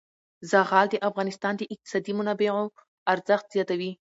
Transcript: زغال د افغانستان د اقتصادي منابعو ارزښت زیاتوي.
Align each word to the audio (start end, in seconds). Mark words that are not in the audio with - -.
زغال 0.51 0.87
د 0.91 0.95
افغانستان 1.09 1.53
د 1.57 1.61
اقتصادي 1.73 2.11
منابعو 2.19 2.63
ارزښت 3.13 3.45
زیاتوي. 3.55 3.91